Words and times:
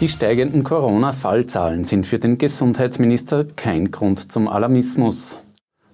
Die 0.00 0.08
steigenden 0.08 0.62
Corona-Fallzahlen 0.62 1.82
sind 1.82 2.06
für 2.06 2.20
den 2.20 2.38
Gesundheitsminister 2.38 3.44
kein 3.56 3.90
Grund 3.90 4.30
zum 4.30 4.46
Alarmismus. 4.46 5.36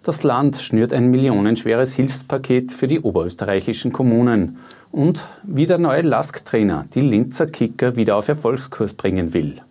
Das 0.02 0.22
Land 0.22 0.58
schnürt 0.58 0.92
ein 0.92 1.10
millionenschweres 1.10 1.94
Hilfspaket 1.94 2.70
für 2.70 2.86
die 2.86 3.00
oberösterreichischen 3.00 3.94
Kommunen 3.94 4.58
und 4.92 5.26
wie 5.42 5.64
der 5.64 5.78
neue 5.78 6.02
Lask-Trainer 6.02 6.84
die 6.92 7.00
Linzer 7.00 7.46
Kicker 7.46 7.96
wieder 7.96 8.16
auf 8.16 8.28
Erfolgskurs 8.28 8.92
bringen 8.92 9.32
will. 9.32 9.62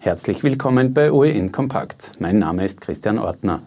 Herzlich 0.00 0.42
willkommen 0.42 0.92
bei 0.92 1.10
OEN 1.10 1.50
Kompakt. 1.50 2.10
Mein 2.18 2.40
Name 2.40 2.66
ist 2.66 2.82
Christian 2.82 3.18
Ortner. 3.18 3.62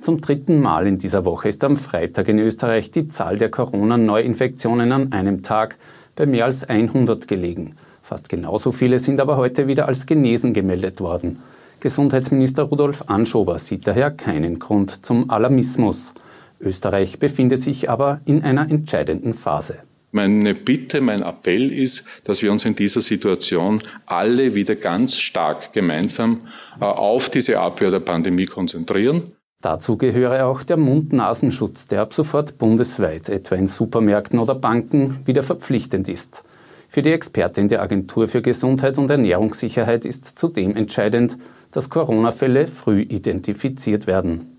Zum 0.00 0.20
dritten 0.20 0.60
Mal 0.60 0.88
in 0.88 0.98
dieser 0.98 1.24
Woche 1.24 1.48
ist 1.48 1.62
am 1.62 1.76
Freitag 1.76 2.26
in 2.26 2.40
Österreich 2.40 2.90
die 2.90 3.06
Zahl 3.06 3.38
der 3.38 3.48
Corona-Neuinfektionen 3.48 4.90
an 4.90 5.12
einem 5.12 5.44
Tag 5.44 5.76
bei 6.16 6.26
mehr 6.26 6.46
als 6.46 6.64
100 6.64 7.28
gelegen. 7.28 7.76
Fast 8.06 8.28
genauso 8.28 8.70
viele 8.70 9.00
sind 9.00 9.18
aber 9.18 9.36
heute 9.36 9.66
wieder 9.66 9.88
als 9.88 10.06
genesen 10.06 10.52
gemeldet 10.52 11.00
worden. 11.00 11.40
Gesundheitsminister 11.80 12.62
Rudolf 12.62 13.02
Anschober 13.08 13.58
sieht 13.58 13.84
daher 13.84 14.12
keinen 14.12 14.60
Grund 14.60 15.04
zum 15.04 15.28
Alarmismus. 15.28 16.14
Österreich 16.60 17.18
befindet 17.18 17.60
sich 17.60 17.90
aber 17.90 18.20
in 18.24 18.44
einer 18.44 18.70
entscheidenden 18.70 19.34
Phase. 19.34 19.78
Meine 20.12 20.54
Bitte, 20.54 21.00
mein 21.00 21.20
Appell 21.20 21.72
ist, 21.72 22.06
dass 22.22 22.42
wir 22.42 22.52
uns 22.52 22.64
in 22.64 22.76
dieser 22.76 23.00
Situation 23.00 23.82
alle 24.06 24.54
wieder 24.54 24.76
ganz 24.76 25.18
stark 25.18 25.72
gemeinsam 25.72 26.42
äh, 26.80 26.84
auf 26.84 27.28
diese 27.28 27.58
Abwehr 27.58 27.90
der 27.90 27.98
Pandemie 27.98 28.46
konzentrieren. 28.46 29.32
Dazu 29.60 29.96
gehöre 29.96 30.46
auch 30.46 30.62
der 30.62 30.76
Mund-Nasenschutz, 30.76 31.88
der 31.88 32.02
ab 32.02 32.14
sofort 32.14 32.56
bundesweit, 32.56 33.28
etwa 33.28 33.56
in 33.56 33.66
Supermärkten 33.66 34.38
oder 34.38 34.54
Banken, 34.54 35.18
wieder 35.24 35.42
verpflichtend 35.42 36.08
ist. 36.08 36.44
Für 36.88 37.02
die 37.02 37.12
Expertin 37.12 37.68
der 37.68 37.82
Agentur 37.82 38.28
für 38.28 38.42
Gesundheit 38.42 38.98
und 38.98 39.10
Ernährungssicherheit 39.10 40.04
ist 40.04 40.38
zudem 40.38 40.76
entscheidend, 40.76 41.36
dass 41.72 41.90
Corona-Fälle 41.90 42.68
früh 42.68 43.02
identifiziert 43.02 44.06
werden. 44.06 44.56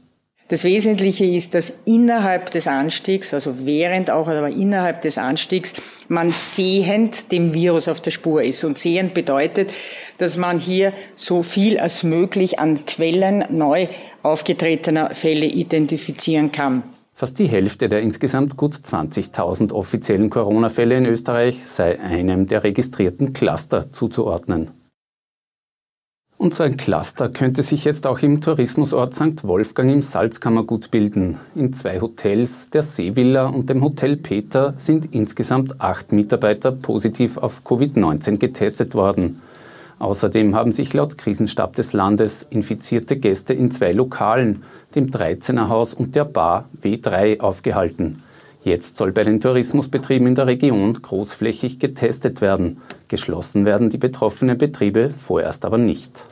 Das 0.50 0.64
Wesentliche 0.64 1.26
ist, 1.26 1.56
dass 1.56 1.82
innerhalb 1.86 2.52
des 2.52 2.70
Anstiegs, 2.70 3.34
also 3.34 3.66
während 3.66 4.10
auch, 4.10 4.30
aber 4.30 4.48
innerhalb 4.48 5.02
des 5.02 5.18
Anstiegs, 5.18 5.74
man 6.08 6.32
sehend 6.32 7.34
dem 7.34 7.54
Virus 7.54 7.90
auf 7.90 8.00
der 8.00 8.12
Spur 8.12 8.42
ist. 8.42 8.64
Und 8.64 8.78
sehend 8.78 9.14
bedeutet, 9.14 9.74
dass 10.20 10.38
man 10.38 10.58
hier 10.58 10.94
so 11.16 11.44
viel 11.44 11.78
als 11.78 12.04
möglich 12.04 12.60
an 12.60 12.86
Quellen 12.86 13.44
neu 13.50 13.88
aufgetretener 14.24 15.10
Fälle 15.10 15.48
identifizieren 15.48 16.54
kann. 16.54 16.84
Fast 17.20 17.40
die 17.40 17.48
Hälfte 17.48 17.90
der 17.90 18.04
insgesamt 18.04 18.58
gut 18.58 18.76
20.000 18.76 19.74
offiziellen 19.74 20.30
Corona-Fälle 20.30 20.98
in 20.98 21.08
Österreich 21.08 21.66
sei 21.66 22.00
einem 22.00 22.46
der 22.46 22.64
registrierten 22.64 23.34
Cluster 23.34 23.90
zuzuordnen. 23.90 24.70
Und 26.38 26.54
so 26.54 26.62
ein 26.62 26.78
Cluster 26.78 27.30
könnte 27.30 27.64
sich 27.64 27.86
jetzt 27.86 28.06
auch 28.06 28.20
im 28.20 28.40
Tourismusort 28.40 29.16
St. 29.16 29.44
Wolfgang 29.48 29.92
im 29.92 30.04
Salzkammergut 30.04 30.92
bilden. 30.92 31.40
In 31.56 31.74
zwei 31.74 32.00
Hotels, 32.00 32.70
der 32.70 32.84
Seevilla 32.84 33.48
und 33.48 33.72
dem 33.72 33.84
Hotel 33.84 34.18
Peter, 34.18 34.76
sind 34.78 35.16
insgesamt 35.16 35.82
acht 35.82 36.12
Mitarbeiter 36.12 36.72
positiv 36.72 37.40
auf 37.40 37.62
Covid-19 37.66 38.38
getestet 38.38 38.94
worden. 38.94 39.42
Außerdem 40.00 40.56
haben 40.56 40.72
sich 40.72 40.94
laut 40.94 41.18
Krisenstab 41.18 41.76
des 41.76 41.94
Landes 41.94 42.44
infizierte 42.50 43.18
Gäste 43.18 43.54
in 43.54 43.72
zwei 43.72 43.94
Lokalen, 43.94 44.64
dem 44.94 45.10
13er 45.10 45.70
Haus 45.70 45.94
und 45.94 46.16
der 46.16 46.26
Bar 46.26 46.70
W3, 46.84 47.40
aufgehalten. 47.40 48.22
Jetzt 48.64 48.98
soll 48.98 49.12
bei 49.12 49.24
den 49.24 49.40
Tourismusbetrieben 49.40 50.28
in 50.28 50.36
der 50.36 50.48
Region 50.48 50.94
großflächig 50.94 51.80
getestet 51.80 52.42
werden. 52.42 52.82
Geschlossen 53.08 53.66
werden 53.66 53.90
die 53.90 53.98
betroffenen 53.98 54.58
Betriebe 54.58 55.10
vorerst 55.10 55.66
aber 55.66 55.78
nicht. 55.78 56.26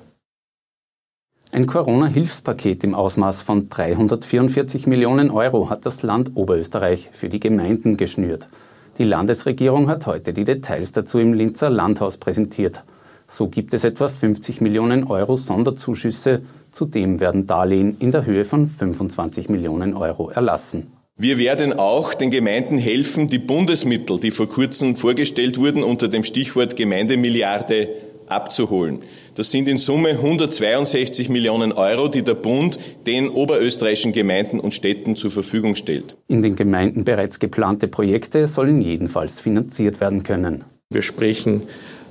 Ein 1.51 1.67
Corona-Hilfspaket 1.67 2.83
im 2.83 2.93
Ausmaß 2.93 3.41
von 3.41 3.69
344 3.69 4.87
Millionen 4.87 5.31
Euro 5.31 5.69
hat 5.69 5.85
das 5.85 6.03
Land 6.03 6.31
Oberösterreich 6.35 7.09
für 7.13 7.29
die 7.29 7.39
Gemeinden 7.39 7.95
geschnürt. 7.95 8.49
Die 8.97 9.05
Landesregierung 9.05 9.87
hat 9.87 10.05
heute 10.05 10.33
die 10.33 10.43
Details 10.43 10.91
dazu 10.91 11.17
im 11.19 11.33
Linzer 11.33 11.69
Landhaus 11.69 12.17
präsentiert. 12.17 12.83
So 13.27 13.47
gibt 13.47 13.73
es 13.73 13.83
etwa 13.83 14.07
50 14.07 14.61
Millionen 14.61 15.05
Euro 15.05 15.37
Sonderzuschüsse. 15.37 16.41
Zudem 16.71 17.19
werden 17.19 17.47
Darlehen 17.47 17.97
in 17.99 18.11
der 18.11 18.25
Höhe 18.25 18.45
von 18.45 18.67
25 18.67 19.49
Millionen 19.49 19.95
Euro 19.95 20.29
erlassen. 20.29 20.91
Wir 21.17 21.37
werden 21.37 21.71
auch 21.71 22.13
den 22.13 22.29
Gemeinden 22.29 22.77
helfen, 22.77 23.27
die 23.27 23.39
Bundesmittel, 23.39 24.19
die 24.19 24.31
vor 24.31 24.49
kurzem 24.49 24.97
vorgestellt 24.97 25.57
wurden, 25.57 25.81
unter 25.81 26.09
dem 26.09 26.25
Stichwort 26.25 26.75
Gemeindemilliarde 26.75 27.87
abzuholen. 28.27 28.99
Das 29.35 29.51
sind 29.51 29.67
in 29.67 29.77
Summe 29.77 30.09
162 30.09 31.29
Millionen 31.29 31.71
Euro, 31.71 32.07
die 32.07 32.23
der 32.23 32.35
Bund 32.35 32.79
den 33.05 33.29
oberösterreichischen 33.29 34.13
Gemeinden 34.13 34.59
und 34.59 34.73
Städten 34.73 35.15
zur 35.15 35.31
Verfügung 35.31 35.75
stellt. 35.75 36.17
In 36.27 36.41
den 36.41 36.55
Gemeinden 36.55 37.05
bereits 37.05 37.39
geplante 37.39 37.87
Projekte 37.87 38.47
sollen 38.47 38.81
jedenfalls 38.81 39.39
finanziert 39.39 39.99
werden 39.99 40.23
können. 40.23 40.63
Wir 40.89 41.01
sprechen 41.01 41.63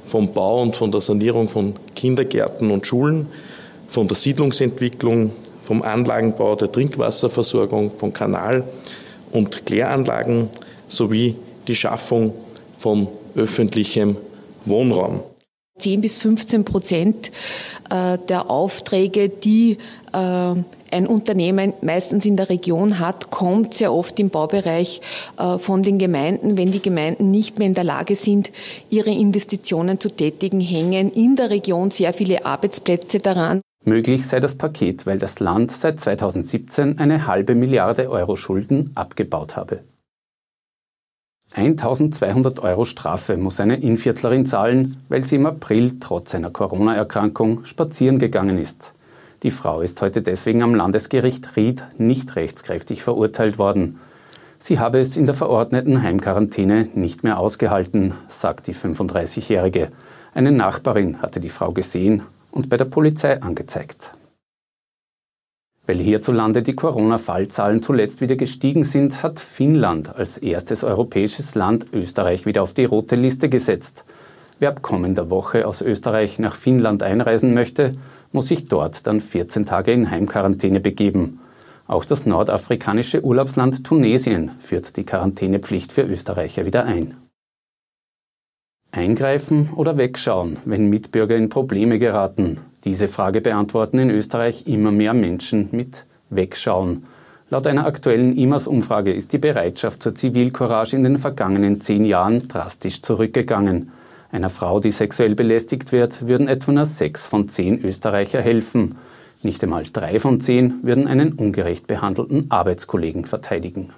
vom 0.05 0.33
Bau 0.33 0.63
und 0.63 0.77
von 0.77 0.91
der 0.93 1.01
Sanierung 1.01 1.49
von 1.49 1.75
Kindergärten 1.95 2.71
und 2.71 2.87
Schulen, 2.87 3.27
von 3.89 4.07
der 4.07 4.17
Siedlungsentwicklung, 4.17 5.33
vom 5.61 5.83
Anlagenbau 5.83 6.57
der 6.57 6.71
Trinkwasserversorgung, 6.71 7.91
von 7.97 8.13
Kanal- 8.13 8.65
und 9.33 9.67
Kläranlagen 9.67 10.49
sowie 10.89 11.35
die 11.67 11.75
Schaffung 11.75 12.33
von 12.77 13.09
öffentlichem 13.35 14.17
Wohnraum. 14.67 15.21
10 15.79 16.01
bis 16.01 16.19
15 16.19 16.65
Prozent 16.65 17.33
äh, 17.91 18.19
der 18.29 18.49
Aufträge, 18.49 19.29
die 19.29 19.79
äh, 20.13 20.55
ein 20.95 21.07
Unternehmen 21.07 21.75
meistens 21.83 22.25
in 22.25 22.37
der 22.37 22.49
Region 22.49 22.99
hat, 22.99 23.31
kommt 23.31 23.75
sehr 23.75 23.93
oft 23.93 24.19
im 24.21 24.31
Baubereich 24.31 25.01
äh, 25.37 25.59
von 25.59 25.83
den 25.83 25.99
Gemeinden. 25.99 26.57
Wenn 26.57 26.71
die 26.71 26.81
Gemeinden 26.81 27.31
nicht 27.31 27.59
mehr 27.59 27.69
in 27.69 27.75
der 27.75 27.85
Lage 27.85 28.17
sind, 28.17 28.51
ihre 28.89 29.11
Investitionen 29.11 30.01
zu 30.01 30.09
tätigen, 30.09 30.61
hängen 30.61 31.11
in 31.11 31.37
der 31.37 31.51
Region 31.51 31.91
sehr 31.91 32.13
viele 32.13 32.47
Arbeitsplätze 32.47 33.19
daran. 33.19 33.61
Möglich 33.85 34.27
sei 34.27 34.41
das 34.41 34.55
Paket, 34.55 35.05
weil 35.05 35.19
das 35.19 35.41
Land 35.41 35.71
seit 35.71 36.01
2017 36.01 36.99
eine 36.99 37.27
halbe 37.27 37.55
Milliarde 37.55 38.09
Euro 38.09 38.37
Schulden 38.37 38.93
abgebaut 38.95 39.57
habe. 39.57 39.81
1200 41.53 42.61
Euro 42.61 42.85
Strafe 42.85 43.37
muss 43.37 43.61
eine 43.61 43.77
Inviertlerin 43.77 44.47
zahlen, 44.47 44.97
weil 45.09 45.23
sie 45.23 45.37
im 45.37 45.47
April 45.47 45.99
trotz 46.01 46.35
einer 46.35 46.51
Corona-Erkrankung 46.51 47.65
spazieren 47.65 48.19
gegangen 48.19 48.59
ist. 48.59 48.94
Die 49.45 49.51
Frau 49.51 49.83
ist 49.83 50.01
heute 50.01 50.23
deswegen 50.23 50.63
am 50.63 50.75
Landesgericht 50.75 51.55
Ried 51.55 51.85
nicht 51.99 52.35
rechtskräftig 52.35 53.03
verurteilt 53.03 53.59
worden. 53.59 54.01
Sie 54.59 54.79
habe 54.79 55.01
es 55.01 55.19
in 55.19 55.27
der 55.27 55.35
verordneten 55.35 56.03
Heimquarantäne 56.03 56.89
nicht 56.95 57.25
mehr 57.25 57.39
ausgehalten, 57.39 58.15
sagt 58.29 58.69
die 58.69 58.75
35-Jährige. 58.75 59.89
Eine 60.33 60.51
Nachbarin 60.51 61.21
hatte 61.21 61.41
die 61.41 61.51
Frau 61.51 61.73
gesehen 61.73 62.23
und 62.53 62.71
bei 62.71 62.79
der 62.79 62.87
Polizei 62.87 63.43
angezeigt. 63.43 64.15
Weil 65.87 65.99
hierzulande 65.99 66.63
die 66.63 66.75
Corona-Fallzahlen 66.75 67.83
zuletzt 67.83 68.23
wieder 68.23 68.37
gestiegen 68.37 68.85
sind, 68.85 69.23
hat 69.23 69.41
Finnland 69.41 70.17
als 70.17 70.39
erstes 70.39 70.85
europäisches 70.85 71.55
Land 71.55 71.89
Österreich 71.93 72.47
wieder 72.47 72.63
auf 72.63 72.73
die 72.73 72.87
rote 72.87 73.17
Liste 73.17 73.51
gesetzt. 73.51 74.07
Wer 74.59 74.71
ab 74.71 74.81
kommender 74.81 75.29
Woche 75.29 75.67
aus 75.67 75.83
Österreich 75.83 76.39
nach 76.39 76.55
Finnland 76.55 77.03
einreisen 77.03 77.53
möchte, 77.53 77.97
muss 78.35 78.49
sich 78.49 78.69
dort 78.69 79.07
dann 79.07 79.21
14 79.21 79.65
Tage 79.65 79.93
in 79.93 80.11
Heimquarantäne 80.11 80.81
begeben. 80.81 81.41
Auch 81.87 82.05
das 82.05 82.27
nordafrikanische 82.27 83.25
Urlaubsland 83.25 83.85
Tunesien 83.85 84.51
führt 84.59 84.97
die 84.97 85.05
Quarantänepflicht 85.05 85.93
für 85.93 86.03
Österreicher 86.03 86.67
wieder 86.67 86.85
ein. 86.85 87.17
Eingreifen 88.91 89.71
oder 89.75 89.97
wegschauen, 89.97 90.59
wenn 90.65 90.89
Mitbürger 90.89 91.37
in 91.37 91.49
Probleme 91.49 91.99
geraten? 91.99 92.61
Diese 92.85 93.09
Frage 93.09 93.41
beantworten 93.41 93.99
in 93.99 94.11
Österreich 94.11 94.67
immer 94.67 94.93
mehr 94.93 95.15
Menschen 95.15 95.69
mit 95.73 96.05
Wegschauen. 96.31 97.05
Laut 97.51 97.67
einer 97.67 97.87
aktuellen 97.87 98.37
IMAS-Umfrage 98.37 99.13
ist 99.13 99.33
die 99.33 99.39
Bereitschaft 99.39 100.03
zur 100.03 100.15
Zivilcourage 100.15 100.97
in 100.97 101.05
den 101.05 101.19
vergangenen 101.19 101.81
zehn 101.81 102.05
Jahren 102.05 102.49
drastisch 102.49 103.03
zurückgegangen. 103.03 103.91
Einer 104.35 104.51
Frau, 104.51 104.81
die 104.81 104.91
sexuell 104.91 105.37
belästigt 105.37 105.93
wird, 105.93 106.27
würden 106.27 106.49
etwa 106.49 106.73
nur 106.73 106.87
sechs 106.87 107.25
von 107.25 107.49
zehn 107.49 107.81
Österreicher 107.85 108.43
helfen. 108.43 108.97
Nicht 109.45 109.63
einmal 109.63 109.85
drei 109.85 110.19
von 110.19 110.41
zehn 110.41 110.81
würden 110.83 111.07
einen 111.07 111.35
ungerecht 111.35 111.87
behandelten 111.87 112.51
Arbeitskollegen 112.51 113.27
verteidigen. 113.27 113.93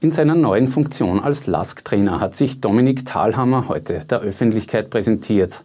In 0.00 0.12
seiner 0.12 0.36
neuen 0.36 0.68
Funktion 0.68 1.18
als 1.18 1.48
LASK-Trainer 1.48 2.20
hat 2.20 2.36
sich 2.36 2.60
Dominik 2.60 3.04
Thalhammer 3.04 3.66
heute 3.66 4.04
der 4.08 4.20
Öffentlichkeit 4.20 4.90
präsentiert. 4.90 5.62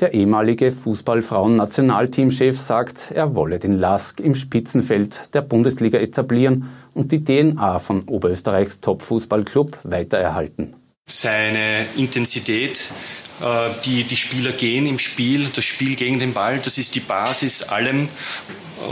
Der 0.00 0.12
ehemalige 0.12 0.72
Fußballfrauen-Nationalteamchef 0.72 2.58
sagt, 2.58 3.12
er 3.12 3.36
wolle 3.36 3.60
den 3.60 3.78
LASK 3.78 4.18
im 4.18 4.34
Spitzenfeld 4.34 5.32
der 5.34 5.42
Bundesliga 5.42 5.98
etablieren 5.98 6.68
und 6.94 7.12
die 7.12 7.24
DNA 7.24 7.78
von 7.78 8.08
Oberösterreichs 8.08 8.80
Top-Fußballclub 8.80 9.78
weitererhalten. 9.84 10.79
Seine 11.06 11.86
Intensität 11.96 12.92
Äh, 13.40 13.70
die, 13.84 14.04
die 14.04 14.16
Spieler 14.16 14.52
gehen 14.52 14.86
im 14.86 14.98
Spiel, 14.98 15.46
das 15.54 15.64
Spiel 15.64 15.96
gegen 15.96 16.18
den 16.18 16.34
Ball, 16.34 16.60
das 16.62 16.76
ist 16.78 16.94
die 16.94 17.00
Basis 17.00 17.70
allem 17.70 18.08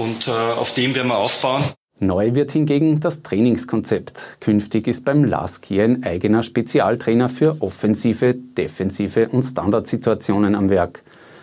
und 0.00 0.28
äh, 0.28 0.30
auf 0.30 0.74
dem 0.74 0.94
werden 0.94 1.08
wir 1.08 1.18
aufbauen. 1.18 1.62
Neu 2.00 2.34
wird 2.34 2.52
hingegen 2.52 3.00
das 3.00 3.22
Trainingskonzept. 3.22 4.38
Künftig 4.40 4.86
ist 4.86 5.04
beim 5.04 5.24
LASK 5.24 5.66
hier 5.66 5.84
ein 5.84 6.04
eigener 6.04 6.42
Spezialtrainer 6.42 7.28
für 7.28 7.56
offensive, 7.60 8.34
defensive 8.34 9.28
und 9.28 9.42
Standardsituationen 9.42 10.54
am 10.54 10.70
Werk. 10.70 11.02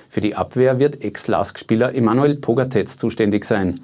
Für 0.09 0.21
die 0.21 0.35
Abwehr 0.35 0.79
wird 0.79 1.03
Ex-LASK-Spieler 1.03 1.93
Emanuel 1.93 2.37
Pogatetz 2.37 2.97
zuständig 2.97 3.43
sein. 3.43 3.81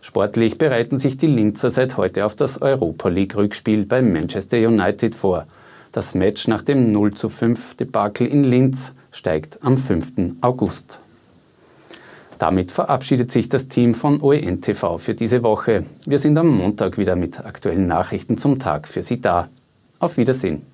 Sportlich 0.00 0.56
bereiten 0.56 0.98
sich 0.98 1.18
die 1.18 1.26
Linzer 1.26 1.70
seit 1.70 1.98
heute 1.98 2.24
auf 2.24 2.34
das 2.34 2.62
Europa 2.62 3.10
League-Rückspiel 3.10 3.84
bei 3.84 4.00
Manchester 4.00 4.56
United 4.56 5.14
vor. 5.14 5.46
Das 5.96 6.14
Match 6.14 6.46
nach 6.46 6.60
dem 6.60 6.92
0 6.92 7.14
zu 7.14 7.30
5 7.30 7.76
Debakel 7.76 8.26
in 8.26 8.44
Linz 8.44 8.92
steigt 9.12 9.60
am 9.62 9.78
5. 9.78 10.34
August. 10.42 11.00
Damit 12.38 12.70
verabschiedet 12.70 13.32
sich 13.32 13.48
das 13.48 13.68
Team 13.68 13.94
von 13.94 14.20
OEN 14.20 14.60
TV 14.60 14.98
für 14.98 15.14
diese 15.14 15.42
Woche. 15.42 15.86
Wir 16.04 16.18
sind 16.18 16.36
am 16.36 16.48
Montag 16.48 16.98
wieder 16.98 17.16
mit 17.16 17.40
aktuellen 17.42 17.86
Nachrichten 17.86 18.36
zum 18.36 18.58
Tag 18.58 18.88
für 18.88 19.02
Sie 19.02 19.22
da. 19.22 19.48
Auf 19.98 20.18
Wiedersehen. 20.18 20.66